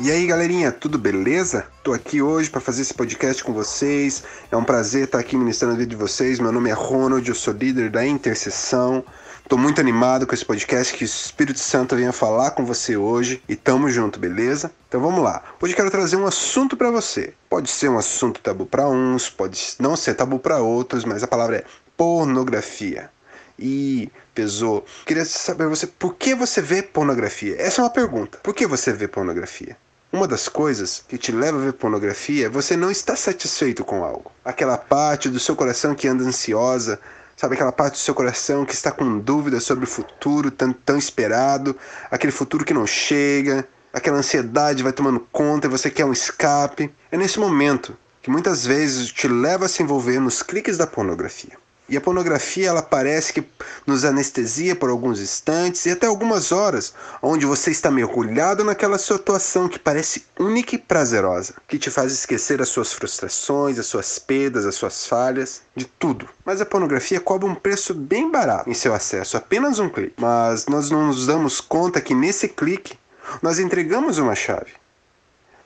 [0.00, 1.68] E aí, galerinha, tudo beleza?
[1.84, 4.24] Tô aqui hoje para fazer esse podcast com vocês.
[4.50, 6.40] É um prazer estar aqui ministrando a vida de vocês.
[6.40, 9.04] Meu nome é Ronald, eu sou líder da Intercessão.
[9.48, 13.40] Tô muito animado com esse podcast que o Espírito Santo venha falar com você hoje
[13.48, 14.72] e tamo junto, beleza?
[14.88, 15.44] Então vamos lá.
[15.62, 17.32] Hoje quero trazer um assunto para você.
[17.48, 21.28] Pode ser um assunto tabu para uns, pode não ser tabu para outros, mas a
[21.28, 21.64] palavra é
[21.96, 23.13] pornografia.
[23.58, 24.84] E pesou.
[25.06, 27.56] Queria saber você, por que você vê pornografia?
[27.60, 28.38] Essa é uma pergunta.
[28.42, 29.76] Por que você vê pornografia?
[30.12, 34.04] Uma das coisas que te leva a ver pornografia é você não está satisfeito com
[34.04, 34.30] algo.
[34.44, 37.00] Aquela parte do seu coração que anda ansiosa,
[37.36, 40.96] sabe aquela parte do seu coração que está com dúvidas sobre o futuro tão, tão
[40.96, 41.76] esperado,
[42.10, 46.94] aquele futuro que não chega, aquela ansiedade vai tomando conta e você quer um escape.
[47.10, 51.58] É nesse momento que muitas vezes te leva a se envolver nos cliques da pornografia.
[51.86, 53.44] E a pornografia ela parece que
[53.86, 59.68] nos anestesia por alguns instantes e até algumas horas, onde você está mergulhado naquela situação
[59.68, 64.64] que parece única e prazerosa, que te faz esquecer as suas frustrações, as suas perdas,
[64.64, 66.26] as suas falhas, de tudo.
[66.44, 70.14] Mas a pornografia cobra um preço bem barato em seu acesso, apenas um clique.
[70.16, 72.98] Mas nós não nos damos conta que nesse clique
[73.42, 74.83] nós entregamos uma chave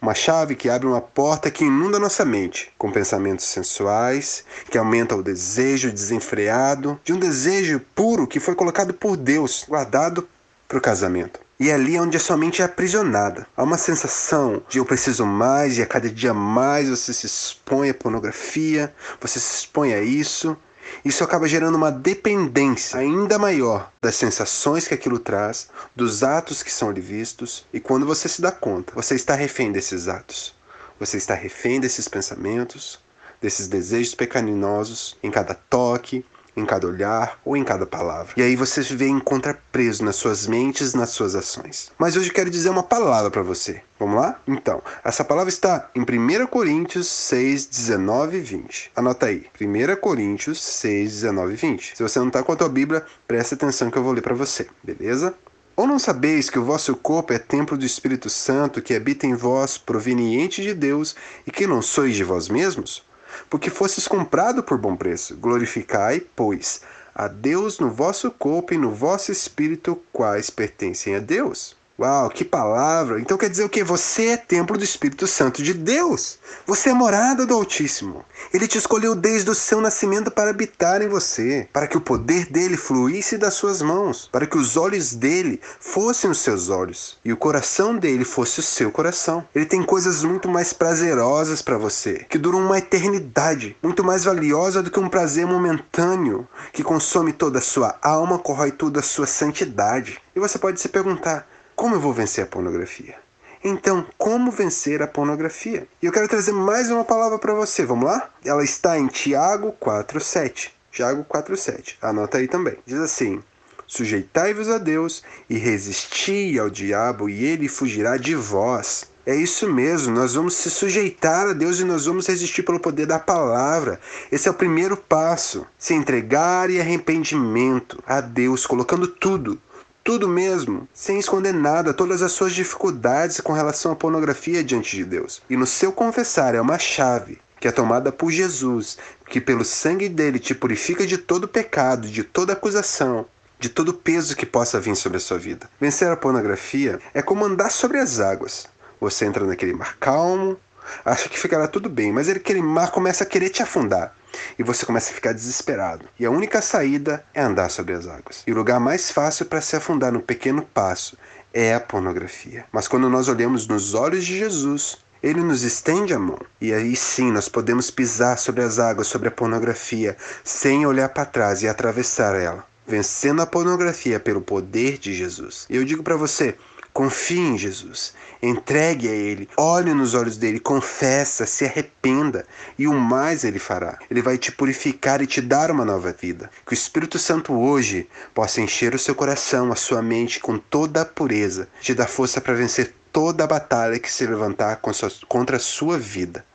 [0.00, 5.16] uma chave que abre uma porta que inunda nossa mente com pensamentos sensuais, que aumenta
[5.16, 10.28] o desejo desenfreado, de um desejo puro que foi colocado por Deus, guardado
[10.68, 11.40] para o casamento.
[11.58, 13.46] E é ali onde a sua mente é aprisionada.
[13.56, 17.90] Há uma sensação de eu preciso mais, e a cada dia mais você se expõe
[17.90, 20.56] à pornografia, você se expõe a isso,
[21.04, 26.72] isso acaba gerando uma dependência ainda maior das sensações que aquilo traz, dos atos que
[26.72, 30.54] são ali vistos, e quando você se dá conta, você está refém desses atos.
[30.98, 33.00] Você está refém desses pensamentos,
[33.40, 36.24] desses desejos pecaminosos em cada toque,
[36.56, 38.32] em cada olhar ou em cada palavra.
[38.36, 41.90] E aí você se vê encontra preso nas suas mentes, nas suas ações.
[41.98, 43.82] Mas hoje quero dizer uma palavra para você.
[43.98, 44.40] Vamos lá?
[44.46, 48.92] Então, essa palavra está em 1 Coríntios 6, 19 e 20.
[48.96, 49.46] Anota aí.
[49.60, 51.96] 1 Coríntios 6, 19 e 20.
[51.96, 54.34] Se você não está com a tua Bíblia, preste atenção que eu vou ler para
[54.34, 55.34] você, beleza?
[55.76, 59.34] Ou não sabeis que o vosso corpo é templo do Espírito Santo que habita em
[59.34, 63.04] vós, proveniente de Deus, e que não sois de vós mesmos?
[63.48, 65.36] Porque fostes comprado por bom preço.
[65.36, 66.82] Glorificai, pois,
[67.14, 71.76] a Deus no vosso corpo e no vosso espírito, quais pertencem a Deus.
[71.96, 73.20] Uau, que palavra!
[73.20, 73.84] Então quer dizer o que?
[73.84, 76.40] Você é templo do Espírito Santo de Deus.
[76.66, 78.24] Você é morada do Altíssimo.
[78.52, 82.46] Ele te escolheu desde o seu nascimento para habitar em você, para que o poder
[82.46, 87.32] dele fluísse das suas mãos, para que os olhos dele fossem os seus olhos e
[87.32, 89.46] o coração dele fosse o seu coração.
[89.54, 94.82] Ele tem coisas muito mais prazerosas para você, que duram uma eternidade, muito mais valiosa
[94.82, 99.28] do que um prazer momentâneo que consome toda a sua alma, corrói toda a sua
[99.28, 100.20] santidade.
[100.34, 101.46] E você pode se perguntar:
[101.84, 103.14] como eu vou vencer a pornografia?
[103.62, 105.86] Então, como vencer a pornografia?
[106.00, 108.30] E eu quero trazer mais uma palavra para você, vamos lá?
[108.42, 110.70] Ela está em Tiago 4,7.
[110.90, 111.96] Tiago 4,7.
[112.00, 112.78] Anota aí também.
[112.86, 113.42] Diz assim:
[113.86, 119.12] Sujeitai-vos a Deus e resisti ao diabo, e ele fugirá de vós.
[119.26, 123.06] É isso mesmo, nós vamos se sujeitar a Deus e nós vamos resistir pelo poder
[123.06, 123.98] da palavra.
[124.30, 125.66] Esse é o primeiro passo.
[125.78, 129.58] Se entregar e arrependimento a Deus, colocando tudo,
[130.04, 135.02] tudo mesmo, sem esconder nada, todas as suas dificuldades com relação à pornografia diante de
[135.02, 135.40] Deus.
[135.48, 140.06] E no seu confessar é uma chave que é tomada por Jesus, que pelo sangue
[140.06, 143.24] dele te purifica de todo pecado, de toda acusação,
[143.58, 145.70] de todo peso que possa vir sobre a sua vida.
[145.80, 148.66] Vencer a pornografia é como andar sobre as águas.
[149.00, 150.58] Você entra naquele mar calmo,
[151.02, 154.14] acha que ficará tudo bem, mas aquele mar começa a querer te afundar
[154.58, 156.06] e você começa a ficar desesperado.
[156.18, 158.42] E a única saída é andar sobre as águas.
[158.46, 161.16] E o lugar mais fácil para se afundar no pequeno passo
[161.52, 162.64] é a pornografia.
[162.72, 166.38] Mas quando nós olhamos nos olhos de Jesus, ele nos estende a mão.
[166.60, 171.24] E aí sim nós podemos pisar sobre as águas, sobre a pornografia, sem olhar para
[171.24, 175.66] trás e atravessar ela, vencendo a pornografia pelo poder de Jesus.
[175.70, 176.56] E eu digo para você,
[176.94, 182.46] Confie em Jesus, entregue a Ele, olhe nos olhos dele, confessa, se arrependa
[182.78, 183.98] e o mais Ele fará.
[184.08, 186.48] Ele vai te purificar e te dar uma nova vida.
[186.64, 191.02] Que o Espírito Santo hoje possa encher o seu coração, a sua mente com toda
[191.02, 194.80] a pureza, te dar força para vencer toda a batalha que se levantar
[195.26, 196.46] contra a sua vida.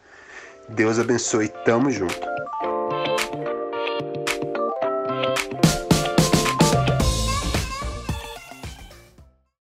[0.70, 2.39] Deus abençoe, tamo junto.